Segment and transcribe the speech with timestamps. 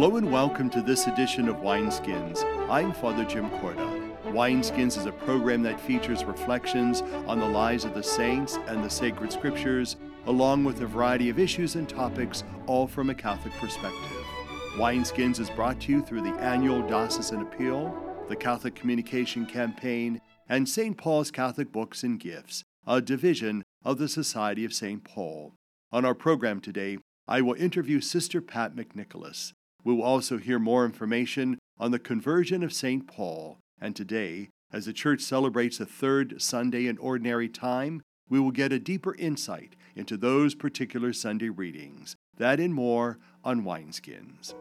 [0.00, 2.42] Hello and welcome to this edition of Wineskins.
[2.70, 4.16] I'm Father Jim Korda.
[4.32, 8.88] Wineskins is a program that features reflections on the lives of the saints and the
[8.88, 14.24] sacred scriptures, along with a variety of issues and topics, all from a Catholic perspective.
[14.76, 17.94] Wineskins is brought to you through the annual Diocesan Appeal,
[18.26, 20.96] the Catholic Communication Campaign, and St.
[20.96, 25.04] Paul's Catholic Books and Gifts, a division of the Society of St.
[25.04, 25.52] Paul.
[25.92, 26.96] On our program today,
[27.28, 29.52] I will interview Sister Pat McNicholas.
[29.84, 33.06] We will also hear more information on the conversion of St.
[33.06, 33.58] Paul.
[33.80, 38.72] And today, as the Church celebrates the third Sunday in Ordinary Time, we will get
[38.72, 42.14] a deeper insight into those particular Sunday readings.
[42.36, 44.54] That and more on Wineskins.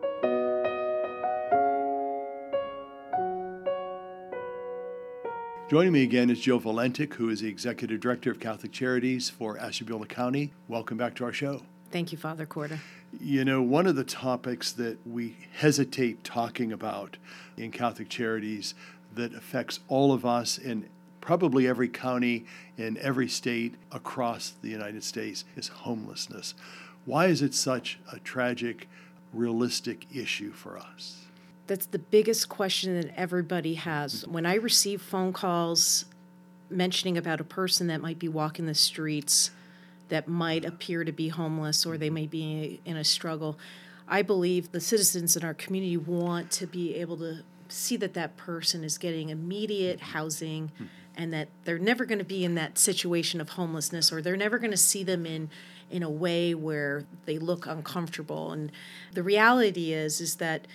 [5.69, 9.59] Joining me again is Joe Valentic, who is the Executive Director of Catholic Charities for
[9.59, 10.51] Ashtabula County.
[10.67, 11.61] Welcome back to our show.
[11.91, 12.79] Thank you, Father Korda.
[13.19, 17.17] You know, one of the topics that we hesitate talking about
[17.57, 18.75] in Catholic Charities
[19.15, 20.87] that affects all of us in
[21.21, 22.45] probably every county
[22.77, 26.53] in every state across the United States is homelessness.
[27.05, 28.87] Why is it such a tragic,
[29.33, 31.25] realistic issue for us?
[31.67, 34.25] That's the biggest question that everybody has.
[34.27, 36.05] When I receive phone calls
[36.69, 39.51] mentioning about a person that might be walking the streets
[40.09, 43.57] that might appear to be homeless or they may be in a struggle,
[44.07, 48.35] I believe the citizens in our community want to be able to see that that
[48.37, 50.71] person is getting immediate housing
[51.15, 54.57] and that they're never going to be in that situation of homelessness or they're never
[54.57, 55.49] going to see them in
[55.91, 58.51] in a way where they look uncomfortable.
[58.51, 58.71] And
[59.13, 60.67] the reality is is that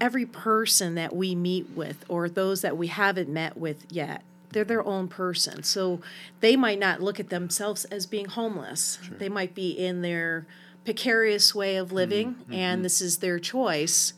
[0.00, 4.22] every person that we meet with or those that we haven't met with yet
[4.54, 5.62] they're their own person.
[5.62, 6.00] So
[6.40, 8.98] they might not look at themselves as being homeless.
[9.02, 9.18] Sure.
[9.18, 10.46] they might be in their
[10.84, 12.54] precarious way of living mm-hmm.
[12.54, 14.12] and this is their choice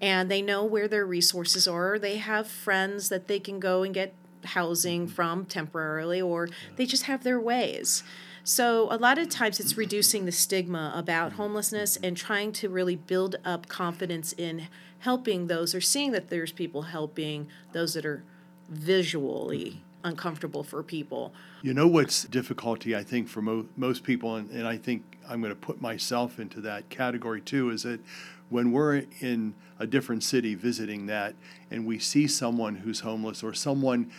[0.00, 1.98] and they know where their resources are.
[1.98, 4.14] They have friends that they can go and get
[4.44, 5.14] housing mm-hmm.
[5.14, 8.02] from temporarily or they just have their ways.
[8.42, 12.96] So, a lot of times it's reducing the stigma about homelessness and trying to really
[12.96, 14.68] build up confidence in
[15.00, 18.24] helping those or seeing that there's people helping those that are
[18.70, 21.32] visually uncomfortable for people.
[21.62, 25.40] You know what's difficulty, I think, for mo- most people, and, and I think I'm
[25.40, 28.00] going to put myself into that category too, is that
[28.48, 31.34] when we're in a different city visiting that
[31.70, 34.10] and we see someone who's homeless or someone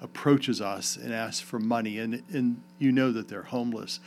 [0.00, 4.00] approaches us and asks for money and, and you know that they're homeless,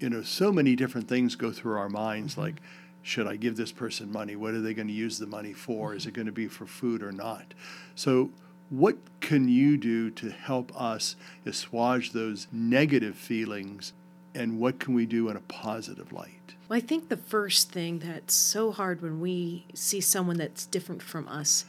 [0.00, 2.42] you know, so many different things go through our minds mm-hmm.
[2.42, 2.56] like,
[3.02, 4.36] should I give this person money?
[4.36, 5.94] What are they going to use the money for?
[5.94, 7.54] Is it going to be for food or not?
[7.94, 8.30] So,
[8.70, 13.92] what can you do to help us assuage those negative feelings?
[14.32, 16.54] And what can we do in a positive light?
[16.68, 21.02] Well, I think the first thing that's so hard when we see someone that's different
[21.02, 21.64] from us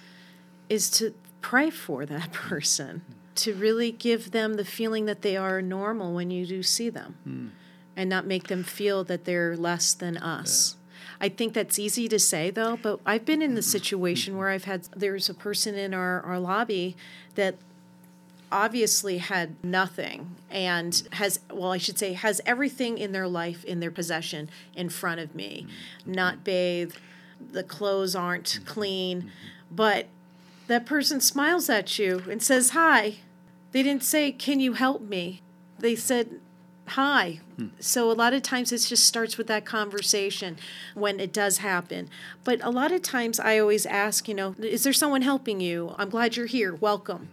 [0.69, 3.01] is to pray for that person,
[3.35, 7.17] to really give them the feeling that they are normal when you do see them,
[7.27, 7.49] mm.
[7.95, 10.75] and not make them feel that they're less than us.
[10.75, 10.80] Yeah.
[11.21, 14.63] I think that's easy to say though, but I've been in the situation where I've
[14.63, 16.97] had there's a person in our, our lobby
[17.35, 17.55] that
[18.51, 23.79] obviously had nothing and has well i should say has everything in their life in
[23.79, 25.67] their possession in front of me.
[26.05, 26.97] Not bathed
[27.53, 29.31] the clothes aren't clean
[29.69, 30.07] but
[30.67, 33.17] that person smiles at you and says hi.
[33.71, 35.41] They didn't say can you help me?
[35.77, 36.41] They said
[36.91, 37.39] hi.
[37.55, 37.67] Hmm.
[37.79, 40.57] So a lot of times it just starts with that conversation
[40.93, 42.09] when it does happen.
[42.43, 45.95] But a lot of times I always ask, you know, is there someone helping you?
[45.97, 46.75] I'm glad you're here.
[46.75, 47.29] Welcome.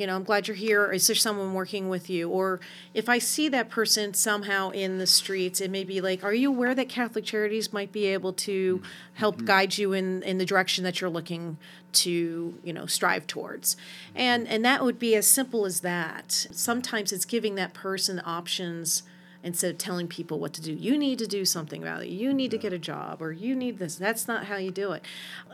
[0.00, 0.90] You know, I'm glad you're here.
[0.90, 2.30] Is there someone working with you?
[2.30, 2.58] Or
[2.94, 6.48] if I see that person somehow in the streets, it may be like, are you
[6.48, 9.44] aware that Catholic Charities might be able to help mm-hmm.
[9.44, 11.58] guide you in, in the direction that you're looking
[11.92, 13.76] to, you know, strive towards?
[14.14, 16.32] And and that would be as simple as that.
[16.50, 19.02] Sometimes it's giving that person options
[19.42, 20.72] instead of telling people what to do.
[20.72, 22.08] You need to do something about it.
[22.08, 22.58] You need yeah.
[22.58, 23.96] to get a job or you need this.
[23.96, 25.04] That's not how you do it.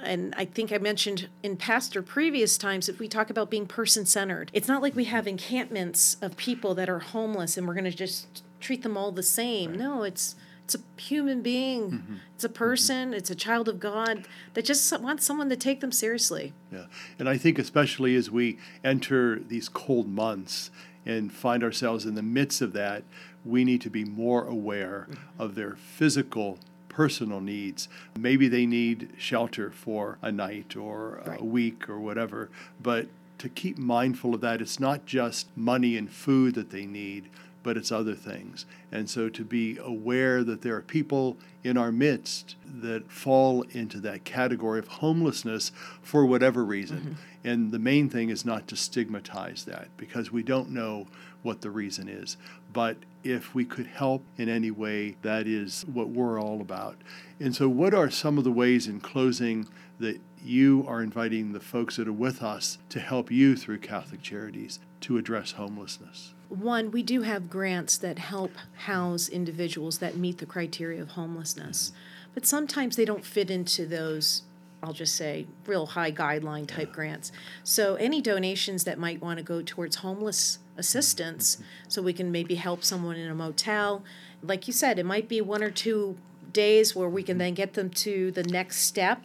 [0.03, 3.67] And I think I mentioned in past or previous times that we talk about being
[3.67, 4.51] person centered.
[4.53, 7.91] It's not like we have encampments of people that are homeless and we're going to
[7.91, 9.71] just treat them all the same.
[9.71, 9.79] Right.
[9.79, 10.35] No, it's
[10.65, 11.93] it's a human being.
[11.93, 12.15] Mm-hmm.
[12.35, 13.11] It's a person.
[13.11, 13.15] Mm-hmm.
[13.15, 16.55] It's a child of God that just wants someone to take them seriously.
[16.73, 16.87] Yeah,
[17.21, 20.73] and I think especially as we enter these cold months
[21.05, 23.05] and find ourselves in the midst of that,
[23.47, 25.09] we need to be more aware
[25.39, 26.59] of their physical
[26.89, 27.89] personal needs.
[28.19, 31.41] Maybe they need shelter for a night or right.
[31.41, 32.51] a week or whatever,
[32.83, 33.09] but
[33.39, 37.29] to keep mindful of that, it's not just money and food that they need,
[37.63, 38.65] but it's other things.
[38.93, 43.99] And so to be aware that there are people in our midst that fall into
[44.01, 46.99] that category of homelessness for whatever reason.
[46.99, 47.49] Mm-hmm.
[47.49, 51.09] And the main thing is not to stigmatize that because we don't know
[51.47, 52.37] what the reason is.
[52.73, 56.97] But if we could help in any way, that is what we're all about.
[57.41, 59.69] And so, what are some of the ways in closing
[60.01, 64.23] that you are inviting the folks that are with us to help you through Catholic
[64.23, 66.35] Charities to address homelessness?
[66.49, 71.93] One, we do have grants that help house individuals that meet the criteria of homelessness,
[72.35, 74.43] but sometimes they don't fit into those.
[74.83, 77.33] I'll just say real high guideline type grants.
[77.65, 81.59] So, any donations that might want to go towards homeless assistance,
[81.89, 84.03] so we can maybe help someone in a motel,
[84.43, 86.17] like you said, it might be one or two
[86.53, 89.25] days where we can then get them to the next step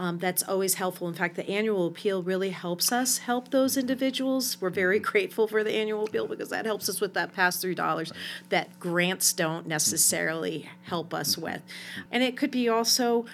[0.00, 1.08] um, that's always helpful.
[1.08, 4.58] In fact, the annual appeal really helps us help those individuals.
[4.58, 5.10] We're very mm-hmm.
[5.10, 8.10] grateful for the annual appeal because that helps us with that pass through dollars
[8.48, 11.60] that grants don't necessarily help us with.
[12.10, 13.26] And it could be also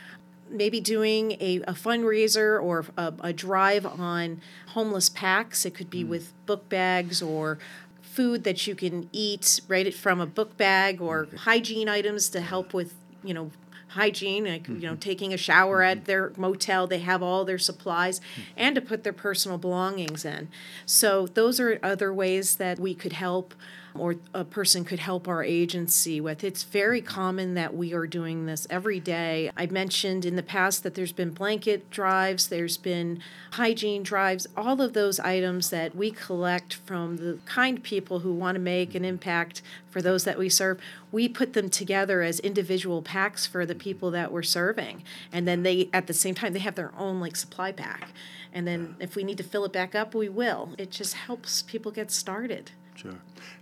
[0.50, 5.64] maybe doing a, a fundraiser or a, a, drive on homeless packs.
[5.64, 6.08] It could be mm.
[6.08, 7.58] with book bags or
[8.00, 11.36] food that you can eat right from a book bag or mm-hmm.
[11.36, 13.50] hygiene items to help with you know
[13.88, 14.76] hygiene, like mm-hmm.
[14.76, 15.00] you know, mm-hmm.
[15.00, 15.98] taking a shower mm-hmm.
[15.98, 16.86] at their motel.
[16.86, 18.42] They have all their supplies, mm-hmm.
[18.56, 20.48] and to put their personal belongings in.
[20.84, 23.54] So those are other ways that we could help
[24.00, 26.44] or a person could help our agency with.
[26.44, 29.50] It's very common that we are doing this every day.
[29.56, 33.22] I mentioned in the past that there's been blanket drives, there's been
[33.52, 38.54] hygiene drives, all of those items that we collect from the kind people who want
[38.56, 40.80] to make an impact for those that we serve.
[41.10, 45.04] We put them together as individual packs for the people that we're serving.
[45.32, 48.10] And then they at the same time they have their own like supply pack.
[48.52, 50.70] And then if we need to fill it back up, we will.
[50.78, 52.70] It just helps people get started.
[52.96, 53.12] Sure.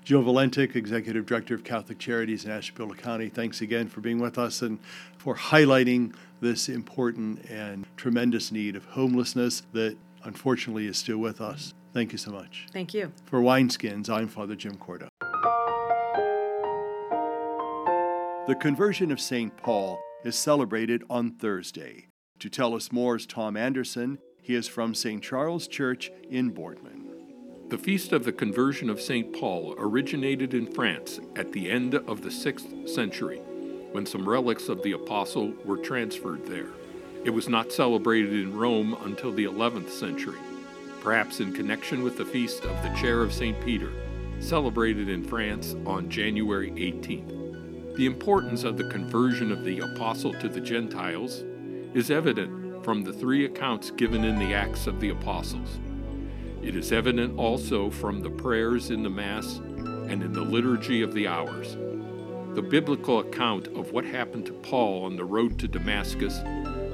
[0.05, 4.39] Jill Valentic, Executive Director of Catholic Charities in Ashtabula County, thanks again for being with
[4.39, 4.79] us and
[5.19, 11.75] for highlighting this important and tremendous need of homelessness that unfortunately is still with us.
[11.93, 12.67] Thank you so much.
[12.73, 13.13] Thank you.
[13.27, 15.09] For Wineskins, I'm Father Jim Korda.
[18.47, 19.57] The conversion of St.
[19.57, 22.07] Paul is celebrated on Thursday.
[22.41, 24.19] To tell us more is Tom Anderson.
[24.43, 25.23] He is from St.
[25.23, 27.04] Charles Church in Boardman.
[27.71, 29.33] The Feast of the Conversion of St.
[29.33, 33.39] Paul originated in France at the end of the 6th century,
[33.93, 36.69] when some relics of the apostle were transferred there.
[37.25, 40.39] It was not celebrated in Rome until the 11th century,
[41.01, 43.59] perhaps in connection with the Feast of the Chair of St.
[43.65, 43.93] Peter,
[44.41, 47.97] celebrated in France on January 18th.
[47.97, 51.45] The importance of the conversion of the apostle to the Gentiles
[51.95, 55.79] is evident from the three accounts given in the Acts of the Apostles.
[56.65, 61.13] It is evident also from the prayers in the Mass and in the liturgy of
[61.13, 61.77] the hours.
[62.55, 66.39] The biblical account of what happened to Paul on the road to Damascus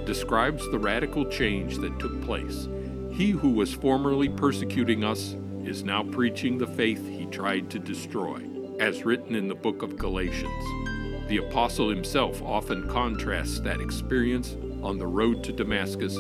[0.07, 2.67] describes the radical change that took place.
[3.13, 8.43] He who was formerly persecuting us is now preaching the faith he tried to destroy,
[8.81, 11.29] as written in the book of Galatians.
[11.29, 16.17] The apostle himself often contrasts that experience on the road to Damascus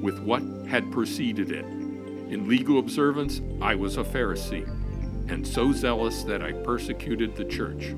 [0.00, 1.66] with what had preceded it.
[2.28, 4.66] In legal observance, I was a Pharisee,
[5.30, 7.94] and so zealous that I persecuted the church.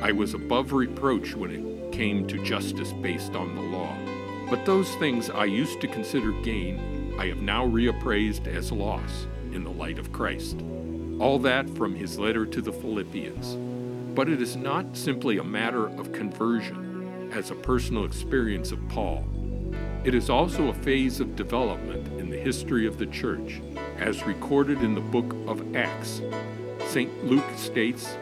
[0.00, 3.92] I was above reproach when it came to justice based on the law.
[4.48, 9.64] But those things I used to consider gain, I have now reappraised as loss in
[9.64, 10.60] the light of Christ.
[11.18, 13.56] All that from his letter to the Philippians.
[14.14, 19.26] But it is not simply a matter of conversion as a personal experience of Paul.
[20.04, 23.60] It is also a phase of development in the history of the church
[23.98, 26.20] as recorded in the book of Acts.
[26.88, 27.24] St.
[27.24, 28.16] Luke states,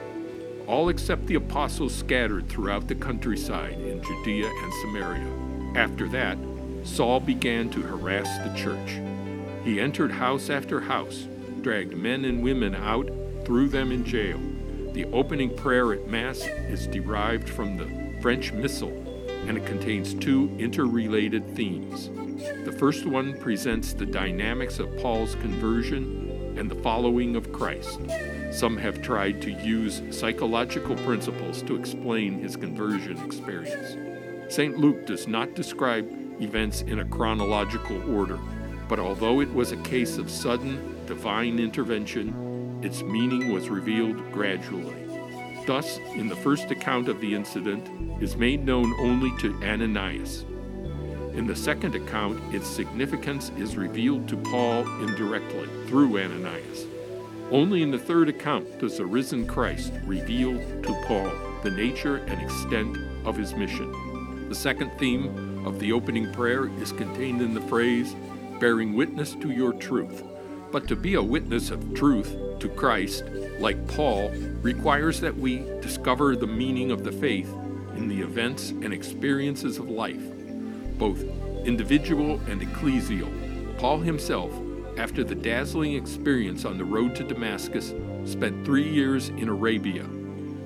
[0.66, 5.26] All except the apostles scattered throughout the countryside in Judea and Samaria.
[5.74, 6.36] After that,
[6.84, 9.00] Saul began to harass the church.
[9.64, 11.28] He entered house after house,
[11.62, 13.10] dragged men and women out,
[13.46, 14.38] threw them in jail.
[14.92, 18.99] The opening prayer at Mass is derived from the French Missal,
[19.50, 22.08] and it contains two interrelated themes.
[22.64, 27.98] The first one presents the dynamics of Paul's conversion and the following of Christ.
[28.52, 34.54] Some have tried to use psychological principles to explain his conversion experience.
[34.54, 34.78] St.
[34.78, 36.08] Luke does not describe
[36.40, 38.38] events in a chronological order,
[38.88, 45.09] but although it was a case of sudden divine intervention, its meaning was revealed gradually.
[45.70, 47.86] Thus, in the first account of the incident,
[48.20, 50.44] is made known only to Ananias,
[51.34, 56.86] in the second account, its significance is revealed to Paul indirectly through Ananias.
[57.52, 61.30] Only in the third account does the risen Christ reveal to Paul
[61.62, 64.48] the nature and extent of his mission.
[64.48, 68.16] The second theme of the opening prayer is contained in the phrase,
[68.58, 70.24] bearing witness to your truth.
[70.72, 73.24] But to be a witness of truth to Christ,
[73.58, 74.30] like Paul,
[74.62, 77.52] requires that we discover the meaning of the faith
[77.96, 80.22] in the events and experiences of life,
[80.98, 81.22] both
[81.64, 83.28] individual and ecclesial.
[83.78, 84.52] Paul himself,
[84.96, 90.06] after the dazzling experience on the road to Damascus, spent three years in Arabia,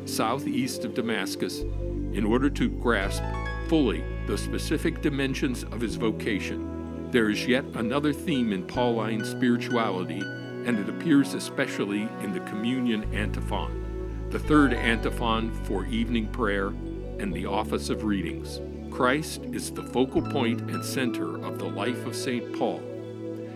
[0.07, 3.23] southeast of Damascus, in order to grasp
[3.69, 7.11] fully the specific dimensions of his vocation.
[7.11, 10.23] There is yet another theme in Pauline spirituality,
[10.65, 16.69] and it appears especially in the communion antiphon, the third antiphon for evening prayer
[17.19, 18.61] and the office of readings.
[18.91, 22.57] Christ is the focal point and center of the life of St.
[22.57, 22.83] Paul.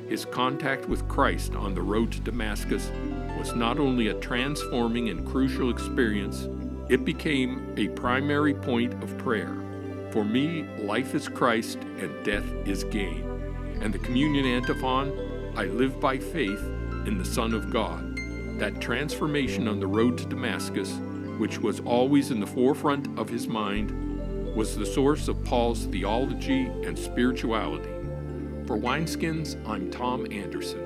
[0.08, 2.90] His contact with Christ on the road to Damascus
[3.38, 6.48] was not only a transforming and crucial experience,
[6.88, 9.54] it became a primary point of prayer.
[10.10, 13.22] For me, life is Christ and death is gain.
[13.82, 15.12] And the communion antiphon,
[15.56, 16.64] I live by faith
[17.08, 18.18] in the Son of God.
[18.58, 20.92] That transformation on the road to Damascus,
[21.38, 26.66] which was always in the forefront of his mind, was the source of Paul's theology
[26.66, 27.88] and spirituality.
[28.66, 30.84] For Wineskins, I'm Tom Anderson.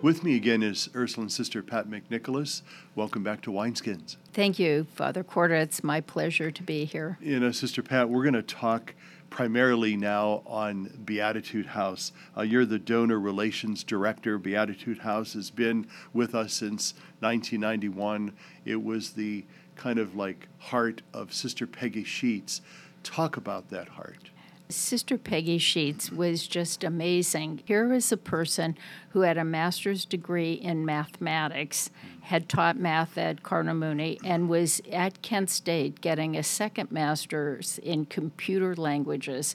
[0.00, 2.62] With me again is Ursuline sister Pat McNicholas.
[2.94, 4.16] Welcome back to Wineskins.
[4.32, 5.60] Thank you, Father Korda.
[5.60, 7.18] It's my pleasure to be here.
[7.20, 8.94] You know, Sister Pat, we're going to talk
[9.34, 12.12] primarily now on Beatitude House.
[12.36, 14.38] Uh, you're the donor relations director.
[14.38, 18.32] Beatitude House has been with us since 1991.
[18.64, 22.62] It was the kind of like heart of Sister Peggy Sheets.
[23.02, 24.30] Talk about that heart.
[24.68, 27.60] Sister Peggy Sheets was just amazing.
[27.64, 28.78] Here was a person
[29.10, 31.90] who had a master's degree in mathematics,
[32.24, 37.78] had taught math at Cardinal Mooney, and was at Kent State getting a second master's
[37.82, 39.54] in computer languages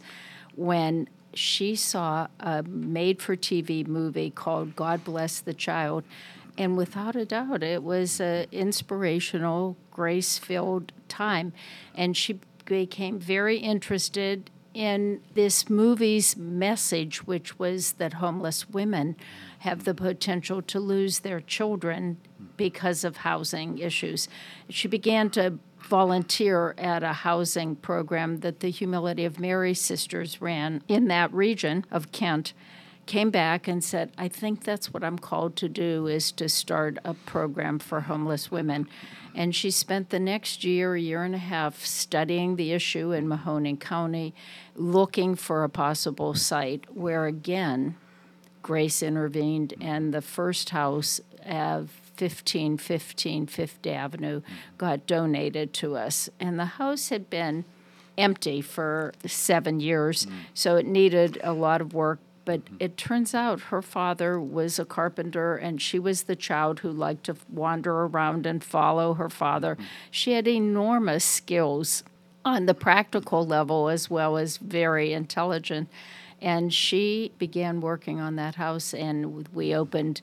[0.56, 6.04] when she saw a made for TV movie called God Bless the Child.
[6.60, 11.54] And without a doubt, it was an inspirational, grace filled time.
[11.96, 19.16] And she became very interested in this movie's message, which was that homeless women
[19.60, 22.18] have the potential to lose their children
[22.60, 24.28] because of housing issues.
[24.68, 30.84] She began to volunteer at a housing program that the Humility of Mary Sisters ran
[30.90, 32.54] in that region of Kent
[33.06, 37.00] came back and said, I think that's what I'm called to do is to start
[37.06, 38.88] a program for homeless women.
[39.34, 43.80] And she spent the next year, year and a half, studying the issue in Mahoning
[43.80, 44.36] County,
[44.76, 47.96] looking for a possible site where, again,
[48.62, 54.42] Grace intervened, and the first house of 1515 Fifth Avenue
[54.78, 56.30] got donated to us.
[56.40, 57.66] And the house had been
[58.18, 60.32] empty for seven years, mm.
[60.54, 64.86] so it needed a lot of work but it turns out her father was a
[64.86, 69.78] carpenter and she was the child who liked to wander around and follow her father.
[70.10, 72.04] She had enormous skills
[72.44, 75.90] on the practical level as well as very intelligent.
[76.42, 80.22] And she began working on that house, and we opened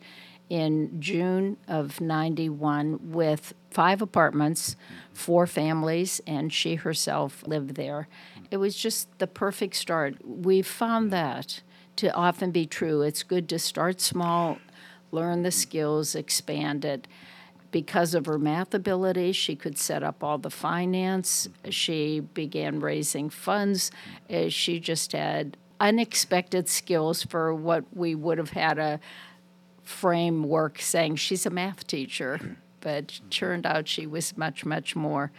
[0.49, 4.77] in June of 91 with five apartments,
[5.13, 8.09] four families, and she herself lived there.
[8.51, 10.17] It was just the perfect start.
[10.25, 11.63] We found that
[11.97, 13.03] to often be true.
[13.03, 14.59] It's good to start small,
[15.11, 17.09] learn the skills, expand it.
[17.73, 21.49] Because of her math ability, she could set up all the finance.
[21.69, 23.91] She began raising funds.
[24.31, 29.01] Uh, she just had unexpected skills for what we would have had a
[29.87, 35.31] framework saying she's a math teacher, but turned out she was much, much more.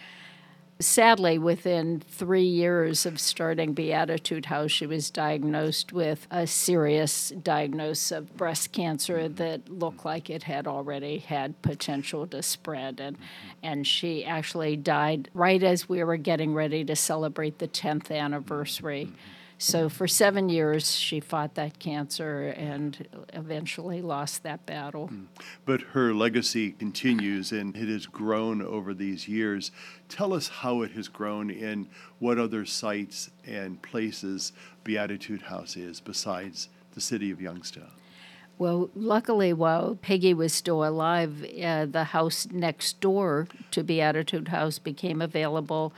[0.80, 8.12] Sadly, within three years of starting Beatitude House, she was diagnosed with a serious diagnosis
[8.12, 13.00] of breast cancer that looked like it had already had potential to spread.
[13.00, 13.18] And,
[13.64, 19.12] and she actually died right as we were getting ready to celebrate the 10th anniversary.
[19.60, 25.08] So for seven years, she fought that cancer and eventually lost that battle.
[25.08, 25.26] Hmm.
[25.66, 29.72] But her legacy continues and it has grown over these years.
[30.10, 31.88] Tell us how it has grown and
[32.20, 37.92] what other sites and places Beatitude House is besides the city of Youngstown.
[38.60, 44.80] Well, luckily, while Peggy was still alive, uh, the house next door to Beatitude House
[44.80, 45.94] became available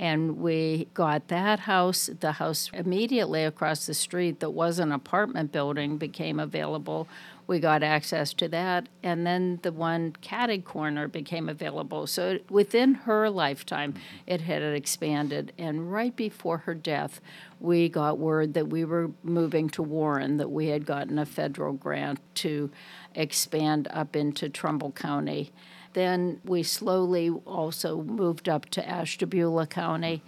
[0.00, 2.08] And we got that house.
[2.20, 7.06] The house immediately across the street that was an apartment building became available.
[7.46, 8.88] We got access to that.
[9.02, 12.06] And then the one catty corner became available.
[12.06, 14.00] So within her lifetime, mm-hmm.
[14.26, 15.52] it had expanded.
[15.58, 17.20] And right before her death,
[17.60, 21.74] we got word that we were moving to Warren, that we had gotten a federal
[21.74, 22.70] grant to
[23.14, 25.52] expand up into Trumbull County.
[25.92, 30.22] Then we slowly also moved up to Ashtabula County.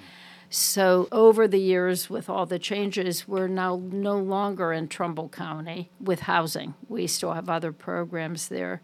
[0.55, 5.91] So, over the years, with all the changes, we're now no longer in Trumbull County
[5.99, 6.75] with housing.
[6.91, 8.83] We still have other programs there,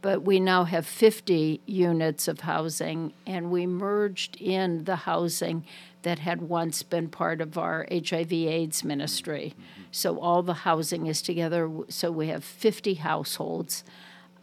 [0.00, 5.66] but we now have 50 units of housing, and we merged in the housing
[6.02, 9.54] that had once been part of our HIV/AIDS ministry.
[9.90, 11.70] So, all the housing is together.
[11.90, 13.84] So, we have 50 households,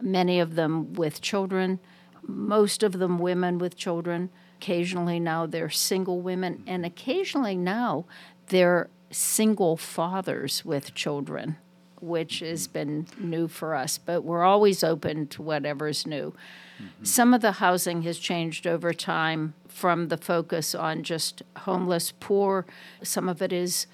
[0.00, 1.78] many of them with children,
[2.22, 8.06] most of them women with children Occasionally now they're single women, and occasionally now
[8.48, 11.56] they're single fathers with children,
[12.00, 13.98] which has been new for us.
[13.98, 16.34] But we're always open to whatever's new.
[16.82, 17.04] Mm-hmm.
[17.04, 22.66] Some of the housing has changed over time from the focus on just homeless, poor.
[23.00, 23.86] Some of it is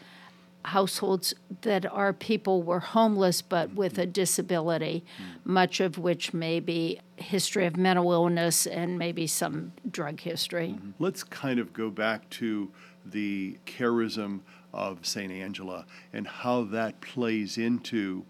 [0.64, 5.04] households that are people were homeless but with a disability,
[5.44, 10.68] much of which may be history of mental illness and maybe some drug history.
[10.68, 10.90] Mm-hmm.
[10.98, 12.70] Let's kind of go back to
[13.04, 14.40] the charism
[14.72, 15.30] of St.
[15.30, 18.24] Angela and how that plays into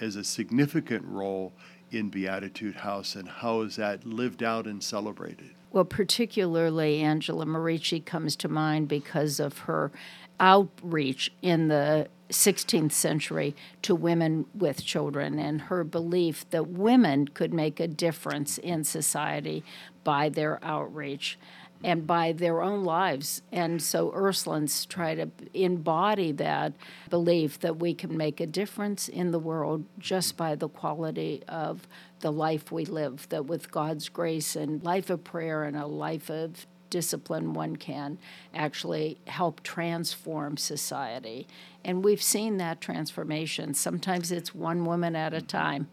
[0.00, 1.52] as a significant role
[1.90, 5.50] in Beatitude House and how is that lived out and celebrated?
[5.72, 9.92] Well, particularly Angela Merici comes to mind because of her
[10.40, 17.52] outreach in the 16th century to women with children and her belief that women could
[17.52, 19.62] make a difference in society
[20.04, 21.38] by their outreach
[21.82, 23.42] and by their own lives.
[23.50, 26.74] And so Ursulines try to embody that
[27.08, 31.88] belief that we can make a difference in the world just by the quality of
[32.20, 36.30] the life we live, that with God's grace and life of prayer and a life
[36.30, 38.18] of discipline, one can
[38.54, 41.46] actually help transform society.
[41.84, 43.74] And we've seen that transformation.
[43.74, 45.88] Sometimes it's one woman at a time,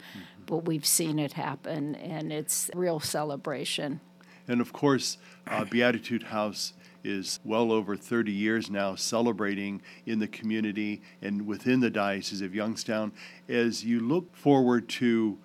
[0.45, 4.01] but we've seen it happen, and it's real celebration.
[4.47, 10.27] And of course, uh, Beatitude House is well over 30 years now celebrating in the
[10.27, 13.11] community and within the Diocese of Youngstown.
[13.47, 15.37] As you look forward to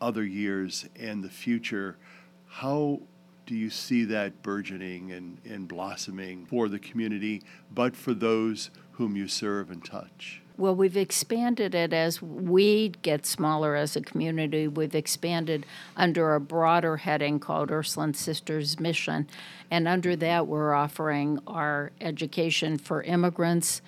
[0.00, 1.98] other years and the future,
[2.46, 3.00] how
[3.48, 9.16] do you see that burgeoning and, and blossoming for the community, but for those whom
[9.16, 10.42] you serve and touch?
[10.58, 14.68] Well, we've expanded it as we get smaller as a community.
[14.68, 15.64] We've expanded
[15.96, 19.26] under a broader heading called Ursuline Sisters Mission.
[19.70, 23.80] And under that, we're offering our education for immigrants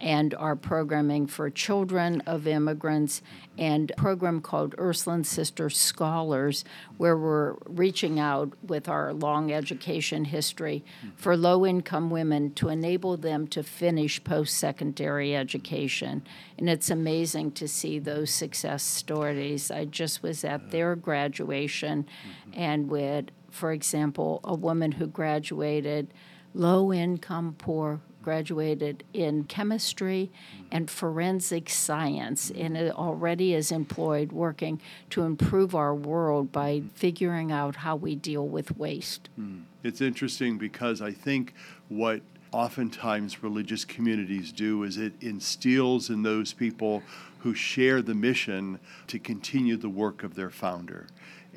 [0.00, 3.22] and our programming for children of immigrants
[3.56, 6.64] and a program called Ursuline Sister Scholars,
[6.96, 10.84] where we're reaching out with our long education history
[11.16, 16.22] for low income women to enable them to finish post secondary education.
[16.56, 19.70] And it's amazing to see those success stories.
[19.70, 22.50] I just was at their graduation mm-hmm.
[22.54, 26.12] and with, for example, a woman who graduated
[26.54, 30.30] low income poor graduated in chemistry
[30.70, 37.50] and forensic science and it already is employed working to improve our world by figuring
[37.52, 39.28] out how we deal with waste.
[39.38, 39.62] Mm.
[39.82, 41.54] It's interesting because I think
[41.88, 42.20] what
[42.52, 47.02] oftentimes religious communities do is it instills in those people
[47.40, 51.06] who share the mission to continue the work of their founder.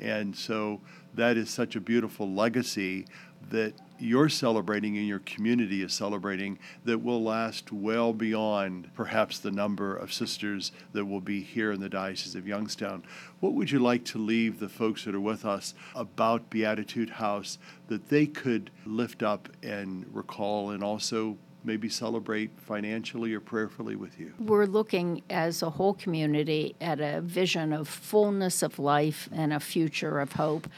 [0.00, 0.80] And so
[1.14, 3.06] that is such a beautiful legacy
[3.50, 9.50] that you're celebrating and your community is celebrating that will last well beyond perhaps the
[9.50, 13.04] number of sisters that will be here in the Diocese of Youngstown.
[13.40, 17.58] What would you like to leave the folks that are with us about Beatitude House
[17.86, 24.18] that they could lift up and recall and also maybe celebrate financially or prayerfully with
[24.18, 24.32] you?
[24.38, 29.60] We're looking as a whole community at a vision of fullness of life and a
[29.60, 30.68] future of hope.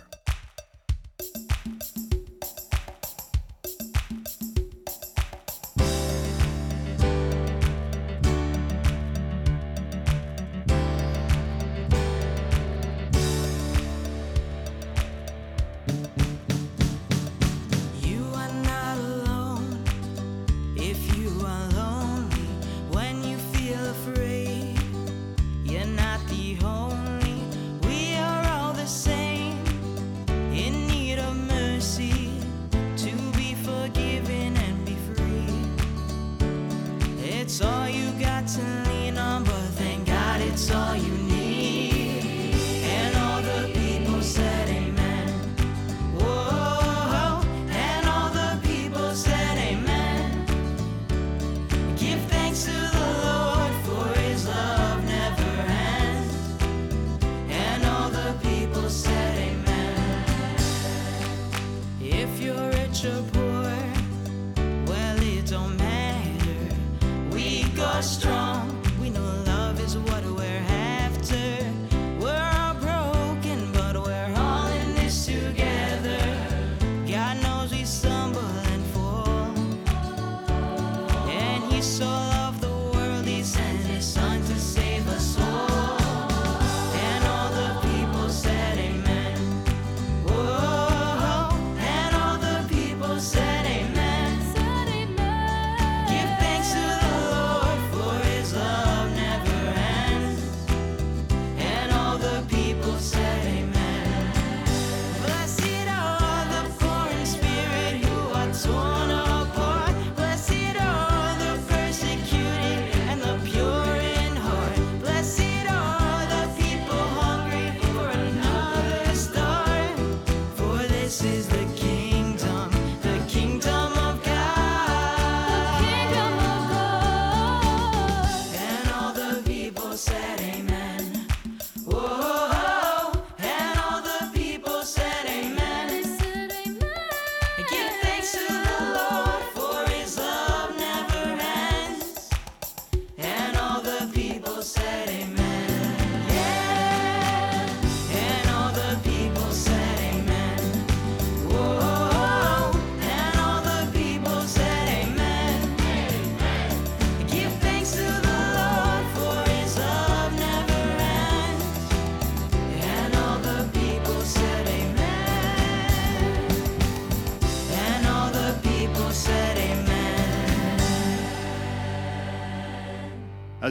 [37.49, 41.28] it's all you got to lean on, but thank God it's all you need.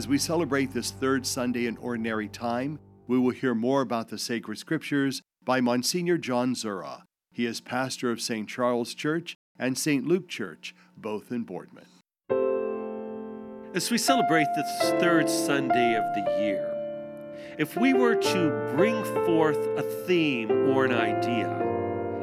[0.08, 4.16] As we celebrate this third Sunday in Ordinary Time, we will hear more about the
[4.16, 7.02] sacred scriptures by Monsignor John Zuraw.
[7.30, 8.48] He is pastor of St.
[8.48, 10.06] Charles Church and St.
[10.06, 11.84] Luke Church, both in Boardman.
[13.74, 16.74] As we celebrate this third Sunday of the year,
[17.58, 21.52] if we were to bring forth a theme or an idea,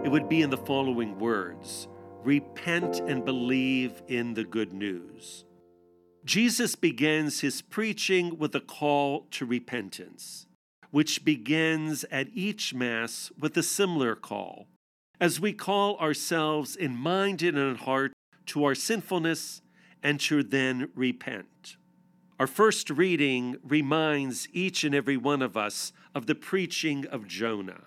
[0.04, 1.88] it would be in the following words
[2.24, 5.46] Repent and believe in the good news.
[6.26, 10.48] Jesus begins his preaching with a call to repentance,
[10.90, 14.66] which begins at each Mass with a similar call,
[15.22, 18.12] as we call ourselves in mind and in heart
[18.48, 19.62] to our sinfulness
[20.02, 21.78] and to then repent.
[22.40, 27.84] Our first reading reminds each and every one of us of the preaching of Jonah,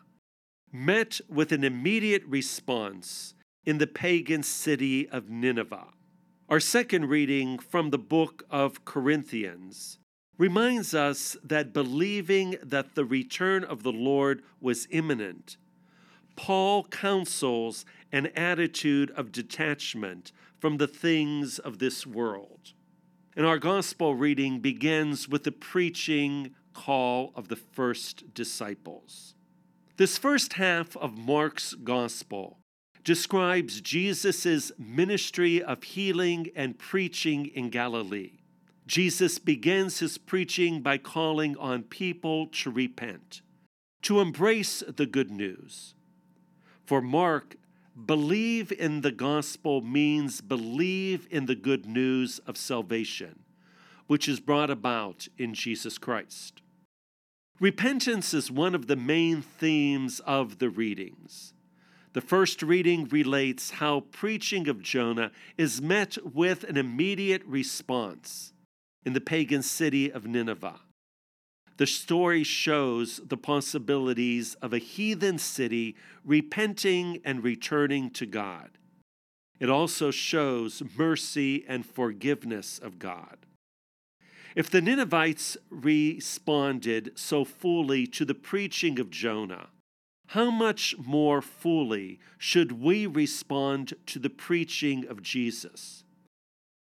[0.72, 3.34] met with an immediate response
[3.66, 5.88] in the pagan city of Nineveh.
[6.48, 9.98] Our second reading from the book of Corinthians
[10.38, 15.58] reminds us that believing that the return of the Lord was imminent,
[16.36, 22.72] Paul counsels an attitude of detachment from the things of this world.
[23.36, 29.34] And our gospel reading begins with the preaching call of the first disciples.
[29.98, 32.57] This first half of Mark's gospel
[33.08, 38.32] describes Jesus' ministry of healing and preaching in Galilee.
[38.86, 43.40] Jesus begins his preaching by calling on people to repent,
[44.02, 45.94] to embrace the good news.
[46.84, 47.56] For Mark,
[48.04, 53.38] believe in the gospel means believe in the good news of salvation,
[54.06, 56.60] which is brought about in Jesus Christ.
[57.58, 61.54] Repentance is one of the main themes of the readings.
[62.18, 68.52] The first reading relates how preaching of Jonah is met with an immediate response
[69.06, 70.80] in the pagan city of Nineveh.
[71.76, 78.70] The story shows the possibilities of a heathen city repenting and returning to God.
[79.60, 83.46] It also shows mercy and forgiveness of God.
[84.56, 89.68] If the Ninevites responded so fully to the preaching of Jonah,
[90.32, 96.04] how much more fully should we respond to the preaching of Jesus?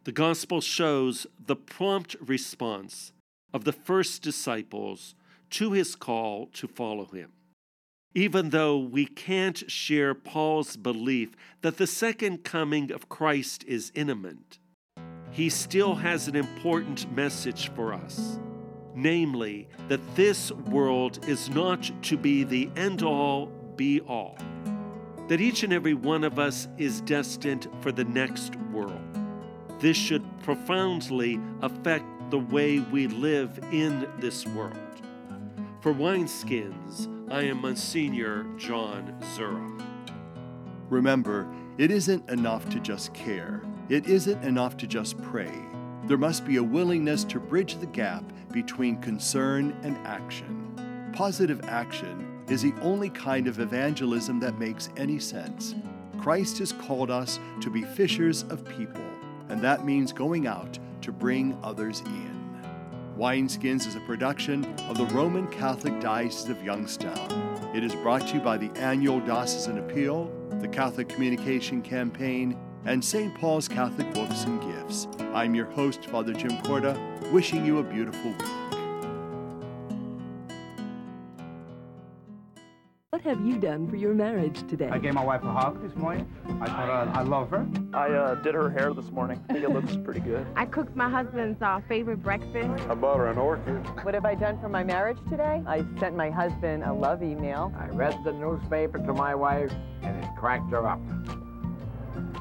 [0.02, 3.12] The gospel shows the prompt response
[3.54, 5.14] of the first disciples
[5.50, 7.30] to his call to follow him.
[8.12, 14.58] Even though we can't share Paul's belief that the second coming of Christ is imminent,
[15.30, 18.40] he still has an important message for us
[18.94, 23.46] namely, that this world is not to be the end all,
[23.76, 24.36] be all.
[25.28, 29.00] That each and every one of us is destined for the next world.
[29.78, 34.76] This should profoundly affect the way we live in this world.
[35.80, 39.80] For Wineskins, I am Monsignor John Zuraw.
[40.90, 41.46] Remember,
[41.76, 43.62] it isn't enough to just care.
[43.88, 45.52] It isn't enough to just pray.
[46.08, 51.10] There must be a willingness to bridge the gap between concern and action.
[51.12, 55.74] Positive action is the only kind of evangelism that makes any sense.
[56.18, 59.04] Christ has called us to be fishers of people,
[59.50, 62.58] and that means going out to bring others in.
[63.18, 67.30] Wineskins is a production of the Roman Catholic Diocese of Youngstown.
[67.74, 73.04] It is brought to you by the annual Diocesan Appeal, the Catholic Communication Campaign, and
[73.04, 73.34] St.
[73.34, 75.08] Paul's Catholic Books and Gifts.
[75.34, 76.96] I'm your host, Father Jim Korda,
[77.32, 78.68] wishing you a beautiful week.
[83.10, 84.88] What have you done for your marriage today?
[84.92, 86.30] I gave my wife a hug this morning.
[86.60, 87.66] I told her I love her.
[87.92, 89.42] I uh, did her hair this morning.
[89.48, 90.46] I think it looks pretty good.
[90.54, 92.88] I cooked my husband's uh, favorite breakfast.
[92.88, 93.84] I bought her an orchid.
[94.04, 95.62] What have I done for my marriage today?
[95.66, 97.72] I sent my husband a love email.
[97.76, 101.00] I read the newspaper to my wife, and it cracked her up.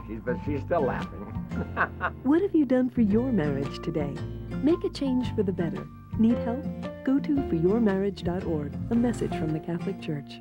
[0.07, 1.19] She's, but she's still laughing.
[2.23, 4.13] what have you done for your marriage today?
[4.63, 5.85] Make a change for the better.
[6.17, 6.63] Need help?
[7.03, 10.39] Go to foryourmarriage.org, a message from the Catholic Church.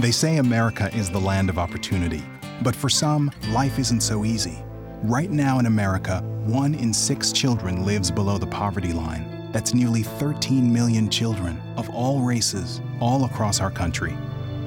[0.00, 2.22] They say America is the land of opportunity,
[2.62, 4.62] but for some, life isn't so easy.
[5.02, 9.50] Right now in America, one in six children lives below the poverty line.
[9.52, 14.12] That's nearly 13 million children of all races, all across our country.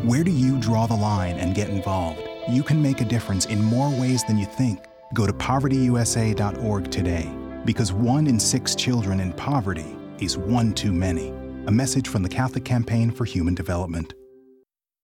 [0.03, 2.27] Where do you draw the line and get involved?
[2.49, 4.85] You can make a difference in more ways than you think.
[5.13, 7.29] Go to povertyusa.org today,
[7.65, 11.29] because one in six children in poverty is one too many.
[11.67, 14.13] A message from the Catholic Campaign for Human Development.